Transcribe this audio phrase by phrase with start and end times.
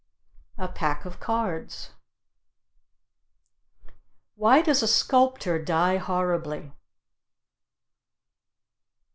[0.57, 1.91] A pack of cards.
[4.33, 6.71] Why does a sculptor die horribly?